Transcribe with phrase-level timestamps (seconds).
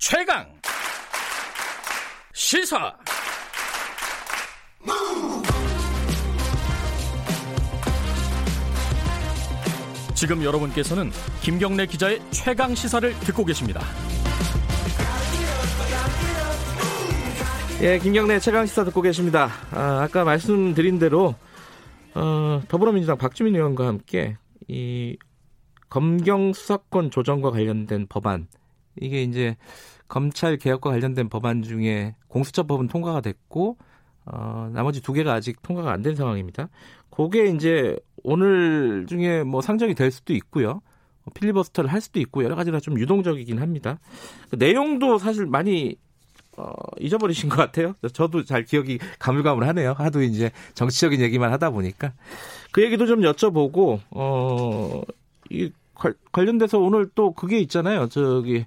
[0.00, 0.46] 최강
[2.32, 2.96] 시사
[10.14, 11.10] 지금 여러분께서는
[11.42, 13.82] 김경래 기자의 최강 시사를 듣고 계십니다.
[17.82, 19.50] 예, 김경래 최강 시사 듣고 계십니다.
[19.70, 21.34] 아, 아까 말씀드린 대로
[22.14, 25.18] 어, 더불어민주당 박주민 의원과 함께 이
[25.90, 28.48] 검경 수사권 조정과 관련된 법안
[29.00, 29.56] 이게 이제
[30.08, 33.76] 검찰 개혁과 관련된 법안 중에 공수처법은 통과가 됐고
[34.26, 36.68] 어, 나머지 두 개가 아직 통과가 안 된 상황입니다.
[37.10, 40.80] 그게 이제 오늘 중에 뭐 상정이 될 수도 있고요.
[41.34, 43.98] 필리버스터를 할 수도 있고 여러 가지가 좀 유동적이긴 합니다.
[44.50, 45.96] 그 내용도 사실 많이
[46.56, 47.94] 어, 잊어버리신 것 같아요.
[48.12, 49.92] 저도 잘 기억이 가물가물하네요.
[49.92, 52.12] 하도 이제 정치적인 얘기만 하다 보니까
[52.72, 55.02] 그 얘기도 좀 여쭤보고 어,
[55.50, 55.70] 이
[56.32, 58.08] 관련돼서 오늘 또 그게 있잖아요.
[58.08, 58.66] 저기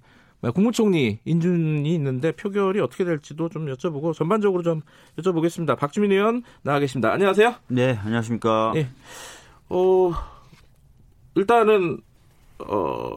[0.52, 4.81] 국무총리 인준이 있는데 표결이 어떻게 될지도 좀 여쭤보고 전반적으로 좀
[5.17, 5.77] 여쭤보겠습니다.
[5.77, 7.11] 박주민 의원 나와 계십니다.
[7.13, 7.55] 안녕하세요.
[7.67, 8.71] 네, 안녕하십니까.
[8.73, 8.88] 네.
[9.69, 10.11] 어,
[11.36, 11.99] 일단은
[12.59, 13.11] 어,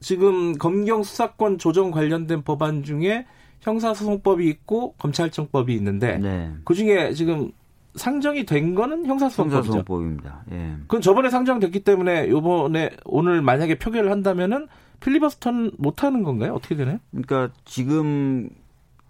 [0.00, 3.26] 지금 검경 수사권 조정 관련된 법안 중에
[3.60, 6.52] 형사소송법이 있고 검찰청법이 있는데 네.
[6.64, 7.52] 그 중에 지금
[7.94, 9.06] 상정이 된 거는.
[9.06, 10.44] 형사소송법입니다.
[10.50, 10.74] 예.
[10.88, 14.66] 그럼 저번에 상정됐기 때문에 요번에 오늘 만약에 표결을 한다면은
[15.00, 16.54] 필리버스터는 못 하는 건가요?
[16.54, 16.98] 어떻게 되나요?
[17.10, 18.50] 그러니까 지금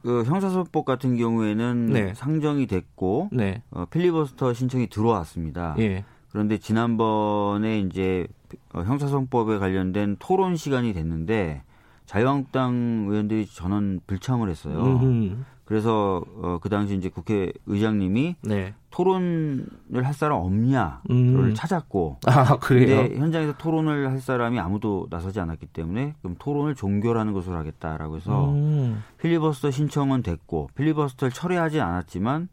[0.02, 2.14] 그 형사소송법 같은 경우에는 네.
[2.14, 3.62] 상정이 됐고 네.
[3.70, 5.74] 어, 필리버스터 신청이 들어왔습니다.
[5.78, 6.04] 예.
[6.30, 8.26] 그런데 지난번에 이제
[8.72, 11.62] 어, 형사소송법에 관련된 토론 시간이 됐는데
[12.06, 14.78] 자유한국당 의원들이 전원 불참을 했어요.
[14.78, 15.36] 음흠.
[15.64, 18.74] 그래서 어, 그 당시 이제 국회 의장님이 네.
[18.90, 19.66] 토론을
[20.04, 21.52] 할 사람 없냐를 음.
[21.54, 22.58] 찾았고, 아?
[22.58, 28.50] 근데 현장에서 토론을 할 사람이 아무도 나서지 않았기 때문에 그럼 토론을 종결하는 것으로 하겠다라고 해서
[28.52, 29.02] 음.
[29.18, 32.48] 필리버스터 신청은 됐고 필리버스터를 철회하지 않았지만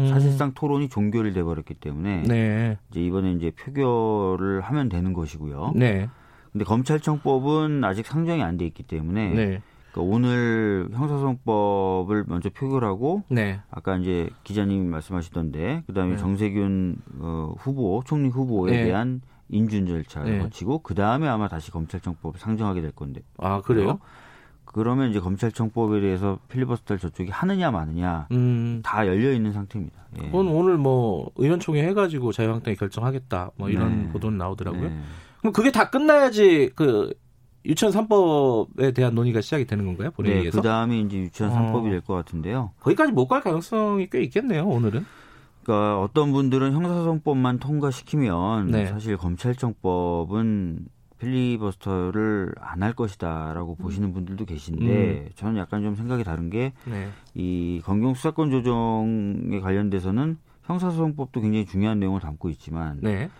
[0.00, 0.08] 음.
[0.08, 2.78] 사실상 토론이 종결이 돼 버렸기 때문에 네.
[2.90, 5.72] 이제 이번에 이제 표결을 하면 되는 것이고요.
[5.76, 6.08] 네.
[6.54, 9.62] 근데 검찰청법은 아직 상정이 안 돼 있기 때문에 네.
[9.90, 13.60] 그러니까 오늘 형사소송법을 먼저 표결하고 네.
[13.72, 16.16] 아까 이제 기자님이 말씀하시던데 그다음에 네.
[16.16, 18.84] 정세균 어, 후보 총리 후보에 네.
[18.84, 20.38] 대한 인준 절차를 네.
[20.38, 23.22] 거치고 그다음에 아마 다시 검찰청법을 상정하게 될 건데.
[23.38, 23.98] 아, 그래요?
[24.64, 28.80] 그러면 이제 검찰청법에 대해서 필리버스터를 저쪽이 하느냐 마느냐 음.
[28.84, 30.06] 다 열려 있는 상태입니다.
[30.18, 30.26] 예.
[30.26, 34.08] 그건 오늘 뭐 의원총회 해가지고 자유한국당이 결정하겠다 뭐 이런 네.
[34.10, 34.90] 보도는 나오더라고요.
[35.44, 35.50] 네.
[35.50, 37.12] 그럼 그게 다 끝나야지 그
[37.66, 40.10] 유치원 3법에 대한 논의가 시작이 되는 건가요?
[40.12, 40.44] 본회의에서?
[40.44, 41.90] 네, 그 다음에 이제 유치원 3법이 어.
[41.90, 42.72] 될것 같은데요.
[42.80, 45.04] 거기까지 못 갈 가능성이 꽤 있겠네요, 오늘은.
[45.62, 48.86] 그러니까 어떤 분들은 형사소송법만 통과시키면 네.
[48.86, 50.86] 사실 검찰청법은
[51.18, 53.82] 필리버스터를 안 할 것이다라고 음.
[53.82, 55.28] 보시는 분들도 계신데 음.
[55.36, 57.80] 저는 약간 좀 생각이 다른 게이 네.
[57.82, 63.30] 검경 수사권 조정에 관련돼서는 형사소송법도 굉장히 중요한 내용을 담고 있지만 네.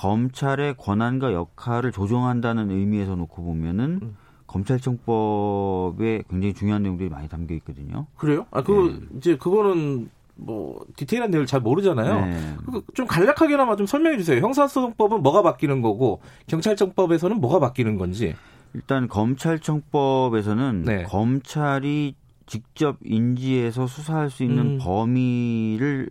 [0.00, 4.16] 검찰의 권한과 역할을 조정한다는 의미에서 놓고 보면은 음.
[4.46, 8.06] 검찰청법에 굉장히 중요한 내용들이 많이 담겨 있거든요.
[8.16, 8.46] 그래요?
[8.50, 9.18] 아, 그 네.
[9.18, 12.24] 이제 그거는 뭐 디테일한 내용을 잘 모르잖아요.
[12.24, 12.56] 네.
[12.94, 14.40] 좀 간략하게나마 좀 설명해 주세요.
[14.40, 18.34] 형사소송법은 뭐가 바뀌는 거고 경찰청법에서는 뭐가 바뀌는 건지.
[18.72, 21.02] 일단 검찰청법에서는 네.
[21.02, 22.14] 검찰이
[22.46, 24.78] 직접 인지해서 수사할 수 있는 음.
[24.80, 26.08] 범위를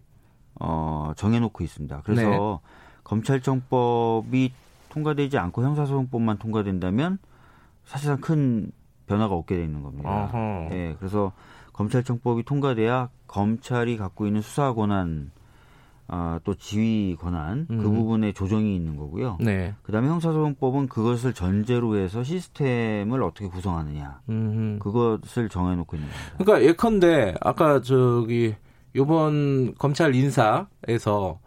[0.60, 2.04] 어, 정해놓고 있습니다.
[2.06, 2.79] 그래서 네.
[3.10, 4.52] 검찰청법이
[4.90, 7.18] 통과되지 않고 형사소송법만 통과된다면
[7.84, 8.72] 사실상 큰
[9.08, 10.32] 변화가 없게 돼 있는 겁니다.
[10.72, 11.32] 예, 네, 그래서
[11.74, 15.32] 검찰청법이 통과돼야 검찰이 갖고 있는 수사 권한,
[16.08, 17.80] 아, 또 지휘 권한 그 음.
[17.80, 19.38] 그 부분에 조정이 있는 거고요.
[19.40, 19.74] 네.
[19.82, 24.80] 그다음에 형사소송법은 그것을 전제로 해서 시스템을 어떻게 구성하느냐, 음흠.
[24.80, 26.34] 그것을 정해놓고 있는 겁니다.
[26.38, 28.56] 그러니까 예컨대 아까 저기
[28.96, 31.40] 요번 검찰 인사에서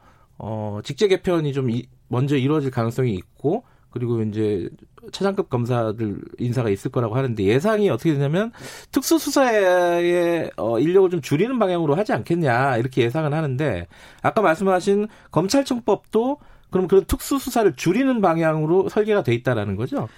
[0.44, 4.68] 어, 직제 개편이 좀 이, 먼저 이루어질 가능성이 있고 그리고 이제
[5.12, 8.50] 차장급 검사들 인사가 있을 거라고 하는데 예상이 어떻게 되냐면
[8.90, 13.86] 특수수사의 어, 인력을 좀 줄이는 방향으로 하지 않겠냐 이렇게 예상을 하는데
[14.20, 16.38] 아까 말씀하신 검찰청법도
[16.70, 20.08] 그럼 그런 특수수사를 줄이는 방향으로 설계가 돼 있다라는 거죠?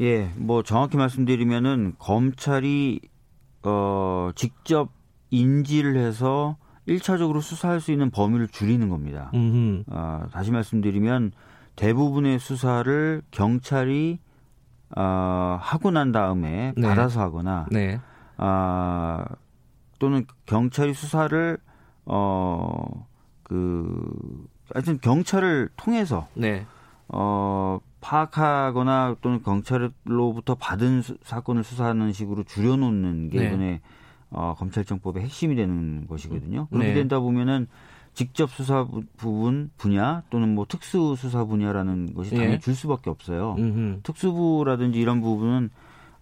[0.00, 3.00] 예, 뭐 정확히 말씀드리면은 검찰이
[3.62, 4.90] 어 직접
[5.30, 6.56] 인지를 해서
[6.88, 9.30] 1차적으로 수사할 수 있는 범위를 줄이는 겁니다.
[9.88, 11.32] 어, 다시 말씀드리면
[11.74, 14.18] 대부분의 수사를 경찰이
[14.96, 16.88] 어, 하고 난 다음에 네.
[16.88, 18.00] 받아서 하거나 네.
[18.38, 19.24] 어,
[19.98, 21.58] 또는 경찰이 수사를
[22.06, 23.06] 어
[23.48, 26.66] 그 하여튼 경찰을 통해서 네.
[27.08, 33.46] 어 파악하거나 또는 경찰로부터 받은 수, 사건을 수사하는 식으로 줄여놓는 게 네.
[33.46, 33.80] 이번에
[34.30, 36.66] 어, 검찰청법의 핵심이 되는 것이거든요.
[36.68, 36.94] 그렇게 네.
[36.94, 37.66] 된다 보면은
[38.16, 38.86] 직접 수사
[39.18, 42.58] 부분 분야 또는 뭐 특수 수사 분야라는 것이 당연히 예.
[42.58, 43.56] 줄 수밖에 없어요.
[43.58, 44.00] 음흠.
[44.02, 45.68] 특수부라든지 이런 부분은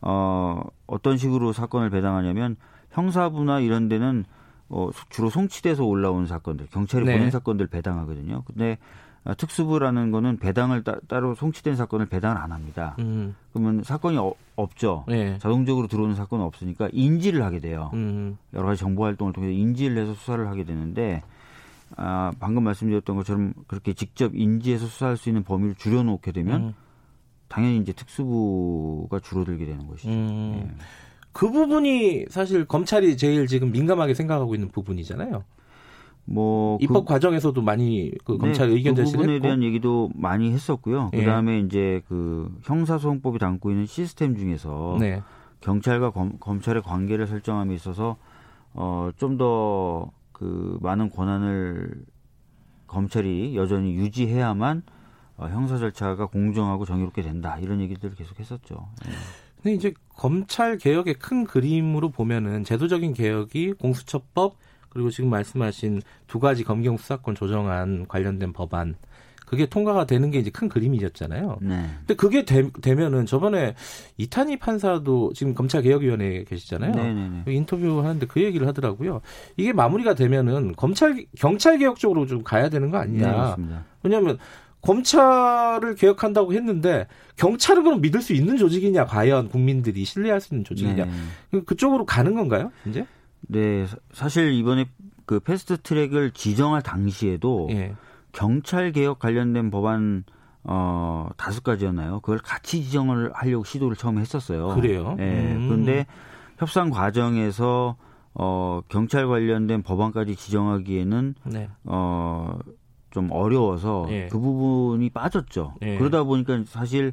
[0.00, 2.56] 어 어떤 식으로 사건을 배당하냐면
[2.90, 4.24] 형사부나 이런 데는
[4.68, 7.12] 어 주로 송치돼서 올라온 사건들, 경찰이 네.
[7.12, 8.42] 보낸 사건들 배당하거든요.
[8.44, 12.94] 근데 어, 특수부라는 거는 배당을 따, 로 송치된 사건을 배당을 안 합니다.
[12.98, 13.34] 음.
[13.52, 15.04] 그러면 사건이 어, 없죠.
[15.08, 15.38] 네.
[15.38, 17.90] 자동적으로 들어오는 사건은 없으니까 인지를 하게 돼요.
[17.94, 18.36] 음.
[18.52, 21.22] 여러 가지 정보 활동을 통해서 인지를 해서 수사를 하게 되는데
[21.96, 26.74] 아, 방금 말씀드렸던 것처럼 그렇게 직접 인지해서 수사할 수 있는 범위를 줄여놓게 되면 음.
[27.48, 30.10] 당연히 이제 특수부가 줄어들게 되는 것이죠.
[30.10, 30.52] 음.
[30.68, 30.84] 네.
[31.32, 35.44] 그 부분이 사실 검찰이 제일 지금 민감하게 생각하고 있는 부분이잖아요.
[36.26, 40.10] 뭐 입법 그, 과정에서도 많이 그 네, 검찰 네, 의견 제시를 그 부분에 대한 얘기도
[40.14, 41.10] 많이 했었고요.
[41.12, 41.18] 예.
[41.18, 45.22] 그다음에 이제 그 형사소송법이 담고 있는 시스템 중에서 네.
[45.60, 48.16] 경찰과 검, 검찰의 관계를 설정함에 있어서
[48.74, 52.04] 어 좀 더 그 많은 권한을
[52.86, 54.82] 검찰이 여전히 유지해야만
[55.36, 58.88] 어, 형사 절차가 공정하고 정의롭게 된다 이런 얘기들을 계속 했었죠.
[59.06, 59.12] 예.
[59.56, 64.56] 근데 이제 검찰 개혁의 큰 그림으로 보면은 제도적인 개혁이 공수처법
[64.94, 68.94] 그리고 지금 말씀하신 두 가지 검경 수사권 조정안 관련된 법안
[69.44, 71.58] 그게 통과가 되는 게 이제 큰 그림이었잖아요.
[71.60, 71.86] 네.
[71.98, 73.74] 근데 그게 되, 면은 저번에
[74.16, 76.92] 이탄희 판사도 지금 검찰개혁위원회에 계시잖아요.
[76.92, 77.28] 네네네.
[77.28, 77.52] 네, 네.
[77.52, 79.20] 인터뷰 하는데 그 얘기를 하더라고요.
[79.56, 83.56] 이게 마무리가 되면은 검찰 경찰 개혁 쪽으로 좀 가야 되는 거 아니냐.
[83.58, 83.64] 네,
[84.02, 84.38] 왜냐하면
[84.84, 87.06] 검찰을 개혁한다고 했는데
[87.36, 91.06] 경찰은 그럼 믿을 수 있는 조직이냐 과연 국민들이 신뢰할 수 있는 조직이냐
[91.52, 91.60] 네.
[91.62, 93.06] 그쪽으로 가는 건가요 이제?
[93.48, 94.86] 네 사실 이번에
[95.26, 97.94] 그 패스트 트랙을 지정할 당시에도 예.
[98.32, 100.24] 경찰 개혁 관련된 법안
[100.64, 102.20] 어 다섯 가지였나요?
[102.20, 104.68] 그걸 같이 지정을 하려고 시도를 처음에 했었어요.
[104.74, 105.16] 그래요?
[105.18, 105.54] 예.
[105.54, 105.68] 음.
[105.68, 106.06] 그런데
[106.58, 107.96] 협상 과정에서
[108.34, 111.68] 어 경찰 관련된 법안까지 지정하기에는 네.
[111.84, 114.28] 어좀 어려워서 예.
[114.30, 115.74] 그 부분이 빠졌죠.
[115.82, 115.98] 예.
[115.98, 117.12] 그러다 보니까 사실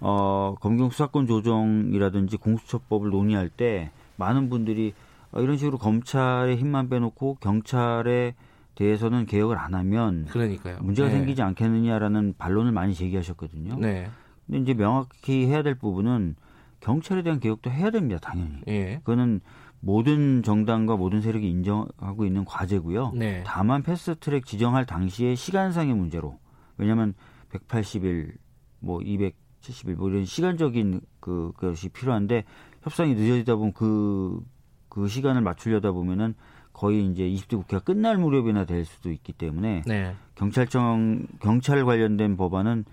[0.00, 5.01] 어 검경 수사권 조정이라든지 공수처법을 논의할 때 많은 분들이 어,
[5.40, 8.34] 이런 식으로 검찰의 힘만 빼놓고 경찰의
[8.74, 10.78] 대해서는 개혁을 안 하면 그러니까요.
[10.80, 11.14] 문제가 네.
[11.14, 13.76] 생기지 않겠느냐라는 반론을 많이 제기하셨거든요.
[13.78, 14.08] 네.
[14.46, 16.36] 근데 이제 명확히 해야 될 부분은
[16.80, 18.60] 경찰에 대한 개혁도 해야 됩니다, 당연히.
[18.66, 18.96] 예.
[18.98, 19.40] 그거는
[19.80, 23.12] 모든 정당과 모든 세력이 인정하고 있는 과제고요.
[23.14, 23.42] 네.
[23.46, 26.38] 다만 패스트트랙 지정할 당시에 시간상의 문제로
[26.76, 27.14] 왜냐하면
[27.50, 28.32] 180일,
[28.80, 32.44] 뭐 270일 뭐 이런 시간적인 그 것이 필요한데
[32.82, 34.40] 협상이 늦어지다 보면 그
[34.92, 36.34] 그그 시간을 맞추려다 보면은
[36.74, 40.14] 거의 이제 20대 국회가 끝날 무렵이나 될 수도 있기 때문에 네.
[40.34, 42.84] 경찰청 경찰 관련된 법안은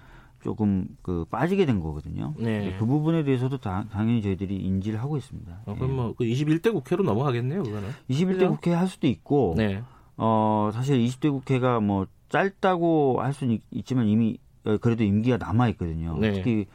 [0.42, 2.34] 조금 그 빠지게 된 거거든요.
[2.38, 2.74] 네.
[2.80, 5.64] 그 부분에 대해서도 다, 당연히 저희들이 인지를 하고 있습니다.
[5.66, 7.90] 어, 그럼 뭐그 21대 국회로 넘어가겠네요, 그거는.
[8.10, 8.50] 21대 그죠?
[8.52, 9.84] 국회 할 수도 있고, 네.
[10.16, 16.18] 어 사실 20대 국회가 뭐 짧다고 할 수는 있지만 이미 어, 그래도 임기가 남아 있거든요.
[16.18, 16.32] 네.
[16.32, 16.68] 특히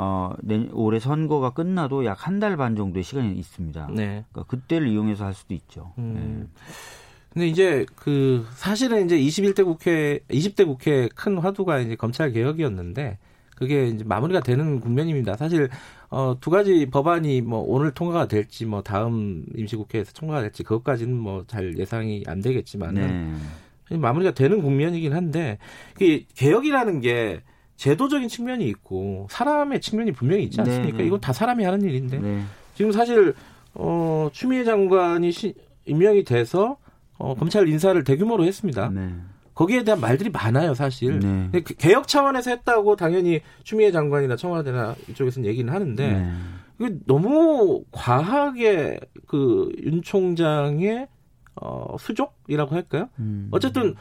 [0.00, 3.88] 어, 내, 올해 선거가 끝나도 약 한 달 반 정도의 시간이 있습니다.
[3.94, 4.24] 네.
[4.30, 5.92] 그러니까 그때를 이용해서 할 수도 있죠.
[5.98, 6.14] 음.
[6.14, 6.62] 네.
[7.30, 13.18] 근데 이제 그 사실은 이제 21대 국회, 20대 국회 큰 화두가 이제 검찰 개혁이었는데
[13.56, 15.36] 그게 이제 마무리가 되는 국면입니다.
[15.36, 15.68] 사실
[16.10, 21.44] 어, 두 가지 법안이 뭐 오늘 통과가 될지 뭐 다음 임시국회에서 통과가 될지 그것까지는 뭐
[21.48, 23.34] 잘 예상이 안 되겠지만은
[23.90, 23.96] 네.
[23.96, 25.58] 마무리가 되는 국면이긴 한데
[25.94, 27.40] 그 개혁이라는 게
[27.78, 30.96] 제도적인 측면이 있고 사람의 측면이 분명히 있지 않습니까?
[30.96, 31.06] 네, 네.
[31.06, 32.42] 이건 다 사람이 하는 일인데 네.
[32.74, 33.34] 지금 사실
[33.74, 35.54] 어, 추미애 장관이 시,
[35.86, 36.76] 임명이 돼서
[37.18, 38.88] 어, 검찰 인사를 대규모로 했습니다.
[38.90, 39.14] 네.
[39.54, 41.18] 거기에 대한 말들이 많아요, 사실.
[41.20, 41.50] 네.
[41.52, 46.32] 그 개혁 차원에서 했다고 당연히 추미애 장관이나 청와대나 이쪽에서는 얘기는 하는데 네.
[46.80, 51.06] 이게 너무 과하게 그 윤 총장의
[51.60, 53.08] 어, 수족이라고 할까요?
[53.20, 53.48] 음.
[53.52, 53.94] 어쨌든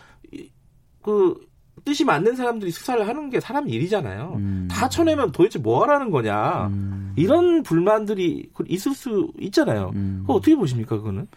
[1.01, 1.39] 그
[1.87, 4.33] 뜻이 맞는 사람들이 수사를 하는 게 사람 일이잖아요.
[4.35, 4.67] 음.
[4.69, 6.67] 다 쳐내면 도대체 뭐 하라는 거냐.
[6.67, 7.13] 음.
[7.15, 9.93] 이런 불만들이 있을 수 있잖아요.
[9.95, 10.17] 음.
[10.23, 11.27] 그거 어떻게 보십니까, 그거는?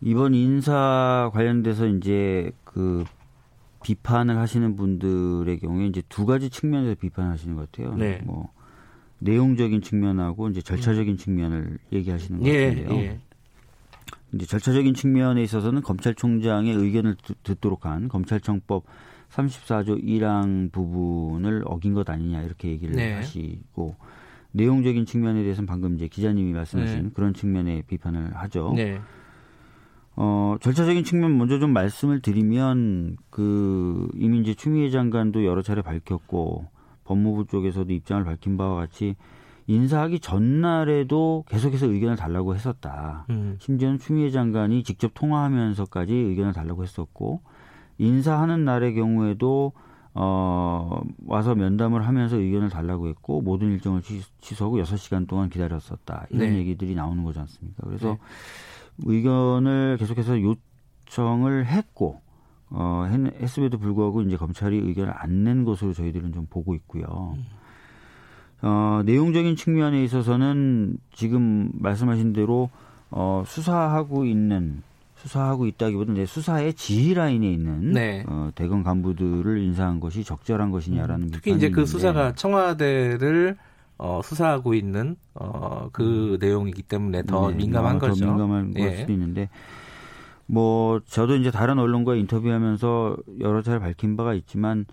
[0.00, 3.02] 이번 인사 관련돼서 이제 그
[3.82, 7.96] 비판을 하시는 분들의 경우에 이제 두 가지 측면에서 비판하시는 것 같아요.
[7.96, 8.20] 네.
[8.24, 8.50] 뭐
[9.18, 13.00] 내용적인 측면하고 이제 절차적인 측면을 얘기하시는 것 예, 같은데요.
[13.00, 13.18] 예.
[14.34, 18.84] 이제 절차적인 측면에 있어서는 검찰총장의 의견을 듣도록 한 검찰청법
[19.34, 23.14] 34조 1항 부분을 어긴 것 아니냐 이렇게 얘기를 네.
[23.14, 23.96] 하시고
[24.52, 27.10] 내용적인 측면에 대해서는 방금 이제 기자님이 말씀하신 네.
[27.12, 28.72] 그런 측면에 비판을 하죠.
[28.76, 29.00] 네.
[30.16, 36.68] 어, 절차적인 측면 먼저 좀 말씀을 드리면 그 이미 이제 추미애 장관도 여러 차례 밝혔고
[37.02, 39.16] 법무부 쪽에서도 입장을 밝힌 바와 같이
[39.66, 43.26] 인사하기 전날에도 계속해서 의견을 달라고 했었다.
[43.30, 43.56] 음.
[43.58, 47.40] 심지어는 추미애 장관이 직접 통화하면서까지 의견을 달라고 했었고
[47.98, 49.72] 인사하는 날의 경우에도
[50.14, 54.02] 어 와서 면담을 하면서 의견을 달라고 했고 모든 일정을
[54.40, 56.26] 취소하고 6시간 동안 기다렸었다.
[56.30, 56.58] 이런 네.
[56.58, 57.82] 얘기들이 나오는 거지 않습니까?
[57.84, 58.18] 그래서 네.
[59.06, 62.20] 의견을 계속해서 요청을 했고
[62.70, 63.06] 어
[63.40, 67.34] 했음에도 불구하고 이제 검찰이 의견을 안 낸 것으로 저희들은 좀 보고 있고요.
[67.36, 67.44] 음.
[68.62, 72.70] 어, 내용적인 측면에 있어서는 지금 말씀하신 대로
[73.10, 74.82] 어, 수사하고 있는
[75.24, 78.24] 수사하고 있다기보다는 이제 수사의 지휘 라인에 있는 네.
[78.28, 83.56] 어, 대검 간부들을 인사한 것이 적절한 것이냐라는 음, 특히 이제 그 수사가 청와대를
[83.96, 86.38] 어, 수사하고 있는 어, 그 음.
[86.38, 88.26] 내용이기 때문에 더 네, 민감한 더 거죠.
[88.26, 88.80] 민감한 예.
[88.80, 89.48] 걸 수도 있는데
[90.46, 94.84] 뭐 저도 이제 다른 언론과 인터뷰하면서 여러 차례 밝힌 바가 있지만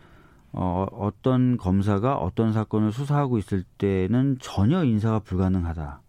[0.54, 6.00] 어, 어떤 검사가 어떤 사건을 수사하고 있을 때는 전혀 인사가 불가능하다.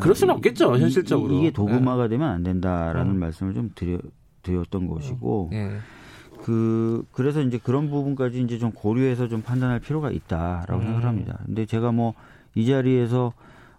[0.00, 1.34] 그럴 수는 없겠죠, 현실적으로.
[1.34, 2.10] 이, 게 도구마가 네.
[2.10, 3.18] 되면 안 된다라는 음.
[3.18, 3.98] 말씀을 좀 드려,
[4.42, 5.76] 드렸던 것이고, 네.
[6.42, 10.82] 그, 그래서 이제 그런 부분까지 이제 좀 고려해서 좀 판단할 필요가 있다라고 음.
[10.82, 11.38] 생각을 합니다.
[11.46, 12.14] 근데 제가 뭐
[12.54, 13.32] 이 자리에서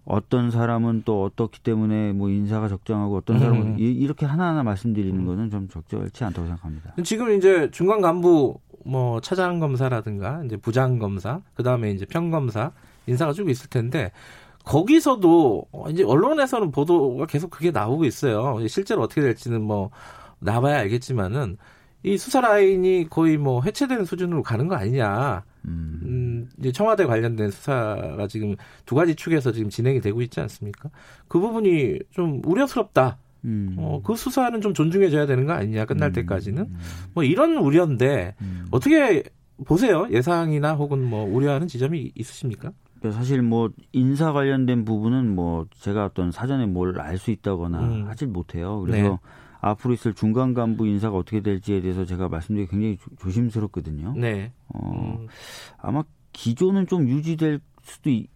[0.04, 3.76] 어떤 사람은 또 어떻기 때문에 뭐 인사가 적정하고 어떤 사람은 음.
[3.80, 5.26] 이, 렇게 하나하나 말씀드리는 음.
[5.26, 6.94] 거는 좀 적절치 않다고 생각합니다.
[7.04, 12.72] 지금 이제 중간 간부 뭐 차장 검사라든가 이제 부장 검사, 그 다음에 이제 평 검사
[13.08, 14.12] 인사가 쭉 있을 텐데
[14.66, 18.66] 거기서도 이제 언론에서는 보도가 계속 그게 나오고 있어요.
[18.68, 19.92] 실제로 어떻게 될지는 뭐
[20.40, 21.58] 나봐야 알겠지만은
[22.04, 25.44] 이 수사 라인이 거의 뭐 해체되는 수준으로 가는 거 아니냐.
[25.66, 26.00] 음.
[26.04, 28.56] 음, 이제 청와대 관련된 수사가 지금
[28.86, 30.90] 두 가지 축에서 지금 진행이 되고 있지 않습니까?
[31.28, 33.18] 그 부분이 좀 우려스럽다.
[33.46, 33.76] 음.
[33.78, 36.14] 어, 그 수사는 좀 존중해줘야 되는 거 아니냐 끝날 음.
[36.14, 36.68] 때까지는
[37.14, 38.66] 뭐 이런 우려인데 음.
[38.72, 39.24] 어떻게
[39.66, 42.72] 보세요 예상이나 혹은 뭐 우려하는 지점이 있으십니까?
[43.12, 48.08] 사실 뭐 인사 관련된 부분은 뭐 제가 어떤 사전에 뭘 알 수 있다거나 음.
[48.08, 48.80] 하질 못해요.
[48.82, 49.18] 그래서 네.
[49.62, 54.52] 앞으로 있을 중간 간부 인사가 어떻게 될지에 대해서 제가 말씀드리기 굉장히 조, 심스럽거든요 네.
[54.68, 55.28] 어, 음.
[55.80, 58.30] 아마 기조는 좀 유지될 수도 있,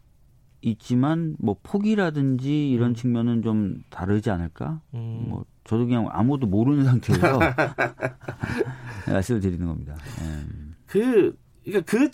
[0.62, 2.96] 있지만 뭐 폭이라든지 이런 음.
[2.96, 4.82] 측면은 좀 다르지 않을까?
[4.94, 5.26] 음.
[5.30, 7.40] 뭐 저도 그냥 아무도 모르는 상태에서
[9.08, 9.96] 말씀을 드리는 겁니다.
[10.20, 10.46] 네.
[10.88, 12.10] 그 그러니까 그,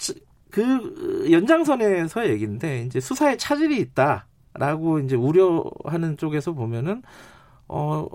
[0.56, 7.04] 그 연장선에서 얘기인데 이제 수사에 차질이 있다라고 이제 우려하는 쪽에서 보면은
[7.68, 8.08] 어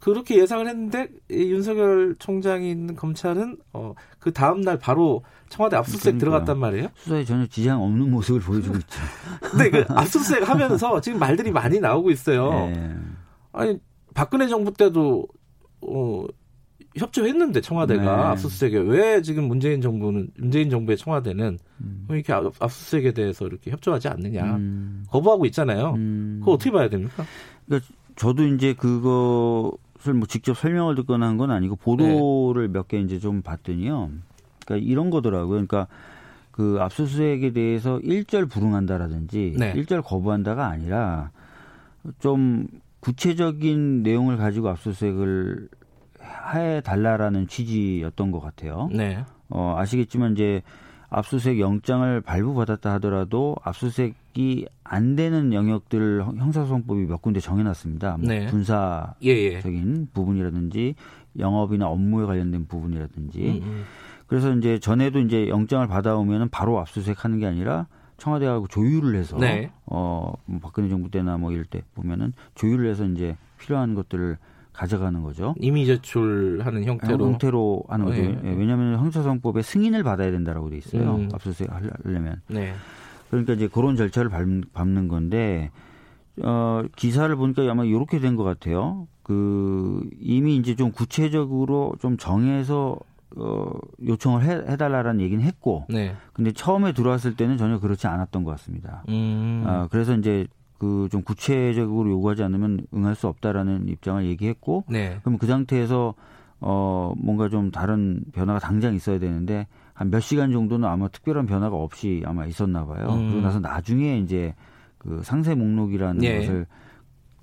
[0.00, 6.20] 그렇게 예상을 했는데 윤석열 총장이 있는 검찰은 어, 그 다음 날 바로 청와대 압수수색 그러니까요.
[6.20, 6.88] 들어갔단 말이에요.
[6.96, 9.00] 수사에 전혀 지장 없는 모습을 보여주고 있죠.
[9.42, 12.50] 근데 그 압수수색 하면서 지금 말들이 많이 나오고 있어요.
[12.50, 12.96] 네.
[13.52, 13.78] 아니
[14.14, 15.26] 박근혜 정부 때도
[15.82, 16.24] 어,
[16.96, 18.08] 협조했는데 청와대가 네.
[18.08, 22.06] 압수수색에 왜 지금 문재인 정부는 문재인 정부의 청와대는 음.
[22.10, 25.04] 이렇게 압수수색에 대해서 이렇게 협조하지 않느냐 음.
[25.08, 25.94] 거부하고 있잖아요.
[25.96, 26.36] 음.
[26.40, 27.24] 그거 어떻게 봐야 됩니까?
[27.66, 29.72] 그러니까 저도 이제 그거
[30.02, 32.72] 것을 뭐 직접 설명을 듣거나 한 건 아니고 보도를 네.
[32.72, 34.10] 몇개 이제 좀 봤더니요.
[34.66, 35.48] 그러니까 이런 거더라고요.
[35.48, 35.86] 그러니까
[36.50, 39.72] 그 압수수색에 대해서 일절 불응한다라든지 네.
[39.76, 41.30] 일절 거부한다가 아니라
[42.18, 42.66] 좀
[43.00, 45.68] 구체적인 내용을 가지고 압수수색을
[46.54, 48.88] 해 달라라는 취지였던 것 같아요.
[48.92, 49.24] 네.
[49.48, 50.62] 어, 아시겠지만 이제
[51.10, 58.16] 압수수색 영장을 발부받았다 하더라도 압수수색이 안 되는 영역들 형사소송법이 몇 군데 정해놨습니다.
[58.16, 58.46] 뭐 네.
[58.46, 59.60] 군사적인 예, 예.
[60.14, 60.94] 부분이라든지
[61.38, 63.84] 영업이나 업무에 관련된 부분이라든지 음, 음.
[64.26, 69.70] 그래서 이제 전에도 이제 영장을 받아오면은 바로 압수수색하는 게 아니라 청와대하고 조율을 해서 네.
[69.84, 74.38] 어뭐 박근혜 정부 때나 뭐 이럴 때 보면은 조율을 해서 이제 필요한 것들을
[74.72, 75.54] 가져가는 거죠.
[75.58, 78.22] 이미 제출하는 형태로 형태로 하는 거죠.
[78.22, 78.38] 네.
[78.44, 81.16] 예, 왜냐하면 형사소송법에 승인을 받아야 된다라고 돼 있어요.
[81.16, 81.28] 음.
[81.32, 81.68] 압수수색
[82.04, 82.40] 하려면.
[82.48, 82.72] 네.
[83.30, 84.30] 그러니까 이제 그런 절차를
[84.72, 85.70] 밟는 건데
[86.42, 89.06] 어 기사를 보니까 아마 이렇게 된 것 같아요.
[89.22, 92.96] 그 이미 이제 좀 구체적으로 좀 정해서
[93.36, 93.70] 어
[94.06, 96.14] 요청을 해, 해달라라는 얘기는 했고, 네.
[96.34, 99.04] 근데 처음에 들어왔을 때는 전혀 그렇지 않았던 것 같습니다.
[99.08, 99.64] 음.
[99.66, 100.46] 어, 그래서 이제
[100.82, 105.20] 그 좀 구체적으로 요구하지 않으면 응할 수 없다라는 입장을 얘기했고 네.
[105.22, 106.14] 그럼 그 상태에서
[106.60, 111.76] 어 뭔가 좀 다른 변화가 당장 있어야 되는데 한 몇 시간 정도는 아마 특별한 변화가
[111.76, 113.06] 없이 아마 있었나 봐요.
[113.10, 113.28] 음.
[113.28, 114.54] 그러고 나서 나중에 이제
[114.98, 116.38] 그 상세 목록이라는 네.
[116.40, 116.66] 것을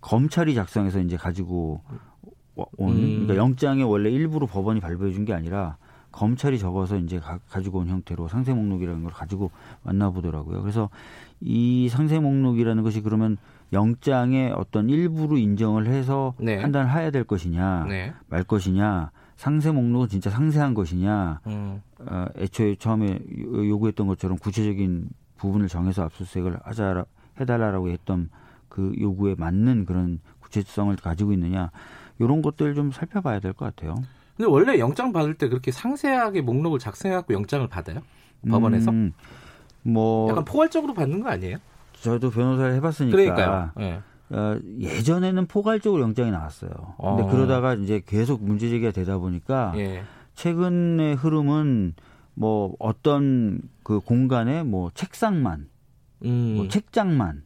[0.01, 1.81] 검찰이 작성해서 이제 가지고
[2.55, 3.09] 온 음.
[3.25, 5.77] 그러니까 영장에 원래 일부러 법원이 발부해 준 게 아니라
[6.11, 9.51] 검찰이 적어서 이제 가, 가지고 온 형태로 상세 목록이라는 걸 가지고
[9.83, 10.61] 만나 보더라고요.
[10.61, 10.89] 그래서
[11.39, 13.37] 이 상세 목록이라는 것이 그러면
[13.71, 16.57] 영장의 어떤 일부로 인정을 해서 네.
[16.57, 18.13] 판단을 해야 될 것이냐 네.
[18.27, 21.81] 말 것이냐 상세 목록은 진짜 상세한 것이냐, 음.
[21.99, 27.05] 어, 애초에 처음에 요구했던 것처럼 구체적인 부분을 정해서 압수수색을 하자
[27.39, 28.29] 해달라라고 했던
[28.67, 31.71] 그 요구에 맞는 그런 구체성을 가지고 있느냐
[32.19, 33.95] 이런 것들 좀 살펴봐야 될 것 같아요.
[34.39, 37.99] 근데 원래 영장 받을 때 그렇게 상세하게 목록을 작성해갖고 영장을 받아요?
[38.49, 38.89] 법원에서?
[38.89, 39.11] 음,
[39.83, 41.57] 뭐 약간 포괄적으로 받는 거 아니에요?
[41.91, 43.17] 저도 변호사를 해봤으니까.
[43.17, 43.71] 그러니까요.
[43.75, 43.99] 네.
[44.29, 46.69] 어, 예전에는 포괄적으로 영장이 나왔어요.
[46.71, 47.27] 근데 어.
[47.29, 50.03] 그러다가 이제 계속 문제 제기가 되다 보니까 예.
[50.35, 51.95] 최근의 흐름은
[52.35, 55.67] 뭐 어떤 그 공간에 뭐 책상만,
[56.23, 56.53] 음.
[56.55, 57.43] 뭐 책장만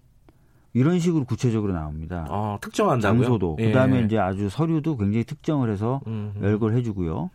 [0.74, 2.26] 이런 식으로 구체적으로 나옵니다.
[2.30, 3.22] 아, 특정한다고요?
[3.22, 3.68] 장소도 예.
[3.68, 6.44] 그다음에 이제 아주 서류도 굉장히 특정을 해서 음흠.
[6.44, 7.30] 열거를 해주고요.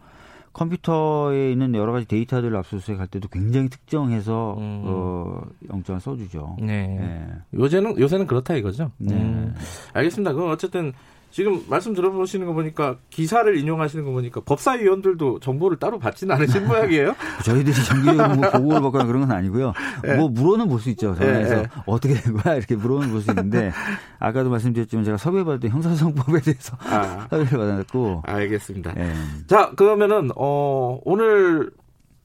[0.53, 4.83] 컴퓨터에 있는 여러 가지 데이터들을 압수수색할 때도 굉장히 특정해서 음.
[4.87, 6.57] 어, 영장을 써주죠.
[6.61, 6.87] 네.
[6.89, 7.29] 네.
[7.55, 8.91] 요새는 요새는 그렇다 이거죠.
[8.99, 9.15] 네.
[9.15, 9.55] 음.
[9.93, 10.33] 알겠습니다.
[10.33, 10.93] 그럼 어쨌든
[11.31, 17.15] 지금 말씀 들어보시는 거 보니까 기사를 인용하시는 거 보니까 법사위원들도 정보를 따로 받지는 않으신 모양이에요.
[17.45, 19.73] 저희들이 정기적으로 뭐 보고를 받거나 그런 건 아니고요.
[20.05, 20.17] 네.
[20.17, 21.15] 뭐 물어는 볼 수 있죠.
[21.15, 21.69] 전화해서 네.
[21.87, 23.73] 어떻게 된 거야 이렇게 물어는 볼 수 있는데
[24.19, 27.27] 아까도 말씀드렸지만 제가 섭외 받을 때 형사소송법에 대해서 아.
[27.31, 28.23] 섭외를 받았고.
[28.25, 28.95] 알겠습니다.
[28.95, 29.13] 네.
[29.47, 31.71] 자 그러면은 어 오늘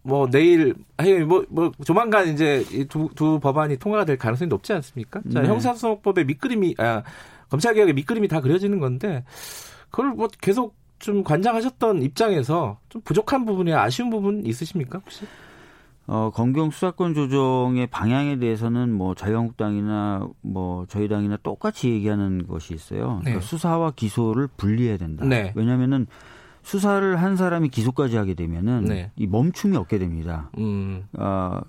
[0.02, 5.22] 뭐 내일 뭐뭐 뭐 조만간 이제 두, 두 법안이 통과가 될 가능성이 높지 않습니까?
[5.34, 5.48] 자 네.
[5.48, 7.04] 형사소송법의 밑그림이 아
[7.54, 9.24] 검찰 개혁의 밑그림이 다 그려지는 건데
[9.92, 15.28] 그걸 뭐 계속 좀 관장하셨던 입장에서 좀 부족한 부분이 아쉬운 부분 있으십니까 혹시?
[16.08, 23.20] 어, 검경 수사권 조정의 방향에 대해서는 뭐 자유한국당이나 뭐 저희 당이나 똑같이 얘기하는 것이 있어요.
[23.22, 23.40] 그러니까 네.
[23.42, 25.24] 수사와 기소를 분리해야 된다.
[25.24, 25.54] 네.
[25.54, 26.08] 왜냐하면은
[26.64, 29.12] 수사를 한 사람이 기소까지 하게 되면은 네.
[29.16, 30.50] 이 멈춤이 없게 됩니다.
[30.58, 31.06] 음.
[31.20, 31.62] 어,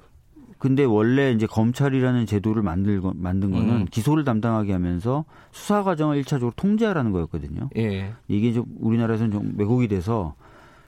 [0.64, 3.86] 근데 원래 이제 검찰이라는 제도를 만들고 만든 거는 음.
[3.90, 7.68] 기소를 담당하게 하면서 수사 과정을 일차적으로 통제하라는 거였거든요.
[7.76, 8.14] 예.
[8.28, 10.34] 이게 좀 우리나라에서는 좀 왜곡이 돼서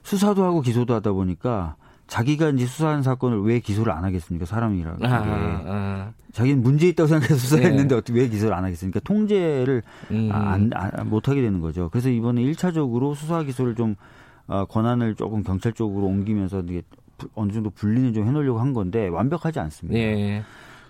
[0.01, 1.75] 수사도 하고 기소도 하다 보니까
[2.07, 4.47] 자기가 이제 수사한 사건을 왜 기소를 안 하겠습니까?
[4.47, 4.97] 사람이라.
[5.03, 6.11] 아, 아.
[6.31, 7.99] 자기는 문제 있다고 생각해서 수사했는데 예.
[7.99, 8.99] 어떻게 왜 기소를 안 하겠습니까?
[9.01, 10.29] 통제를 음.
[10.31, 11.89] 안, 안, 못 하게 되는 거죠.
[11.91, 13.93] 그래서 이번에 일차적으로 수사 기소를 좀
[14.47, 16.81] 어, 권한을 조금 경찰 쪽으로 옮기면서 이게
[17.35, 19.99] 어느 정도 분리는 좀 해놓으려고 한 건데 완벽하지 않습니다.
[19.99, 20.43] 예.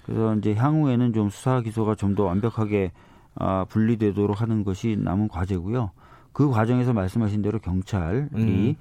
[0.06, 2.92] 그래서 이제 향후에는 좀 수사 기소가 좀 더 완벽하게
[3.36, 5.92] 아, 분리되도록 하는 것이 남은 과제고요.
[6.34, 8.76] 그 과정에서 말씀하신 대로 경찰이 음.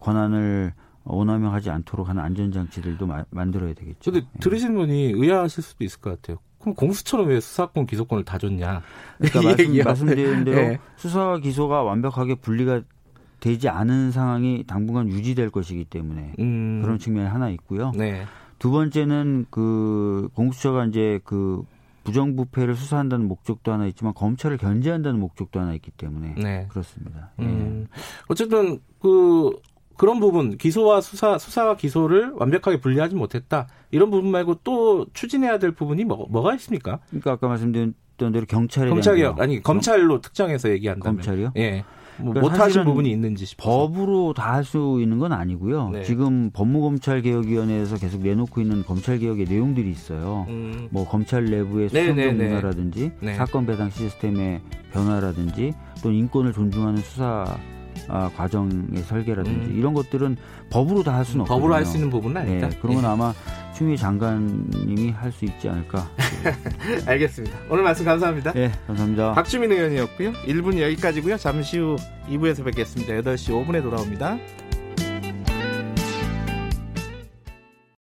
[0.00, 0.72] 권한을
[1.04, 4.12] 오남용하지 않도록 하는 안전장치들도 마, 만들어야 되겠죠.
[4.12, 4.38] 근데 예.
[4.40, 6.38] 들으신 분이 의아하실 수도 있을 것 같아요.
[6.60, 8.82] 그럼 공수처럼 왜 수사권 기소권을 다 줬냐?
[9.18, 10.78] 그러니까 말씀, 말씀드린 대로 네.
[10.96, 12.82] 수사와 기소가 완벽하게 분리가
[13.40, 16.80] 되지 않은 상황이 당분간 유지될 것이기 때문에 음.
[16.82, 17.92] 그런 측면이 하나 있고요.
[17.94, 18.24] 네.
[18.58, 21.62] 두 번째는 그 공수처가 이제 그
[22.04, 26.66] 부정부패를 수사한다는 목적도 하나 있지만 검찰을 견제한다는 목적도 하나 있기 때문에 네.
[26.70, 27.32] 그렇습니다.
[27.40, 27.86] 음.
[27.90, 27.98] 예.
[28.28, 29.50] 어쨌든 그
[29.96, 35.72] 그런 부분 기소와 수사 수사와 기소를 완벽하게 분리하지 못했다 이런 부분 말고 또 추진해야 될
[35.72, 37.00] 부분이 뭐, 뭐가 있습니까?
[37.08, 41.52] 그러니까 아까 말씀드린 대로 경찰에 검찰이요 아니 검찰로 특정해서 얘기한다면 검찰이요?
[41.56, 41.84] 예.
[42.18, 43.88] 뭐 못하신 부분이 있는지 싶어서.
[43.88, 45.90] 법으로 다 할 수 있는 건 아니고요.
[45.90, 46.02] 네.
[46.02, 50.46] 지금 법무검찰개혁위원회에서 계속 내놓고 있는 검찰개혁의 내용들이 있어요.
[50.48, 50.88] 음.
[50.90, 53.34] 뭐 검찰 내부의 네, 수사적 네, 네, 문화라든지 네.
[53.34, 54.60] 사건 배당 시스템의
[54.92, 57.44] 변화라든지 또 인권을 존중하는 수사
[58.08, 59.78] 아, 과정의 설계라든지 음.
[59.78, 60.36] 이런 것들은
[60.70, 61.60] 법으로 다 할 수는 없거든요.
[61.60, 62.68] 법으로 할 수 있는 부분은 아니다.
[62.68, 63.06] 네, 그러면 예.
[63.06, 63.32] 아마
[63.76, 66.08] 추미애 장관님이 할 수 있지 않을까.
[67.06, 67.58] 알겠습니다.
[67.68, 68.52] 오늘 말씀 감사합니다.
[68.52, 69.32] 네, 감사합니다.
[69.34, 70.32] 박주민 의원이었고요.
[70.32, 71.36] 1분 여기까지고요.
[71.36, 71.96] 잠시 후
[72.28, 73.12] 2부에서 뵙겠습니다.
[73.14, 74.38] 8시 5분에 돌아옵니다.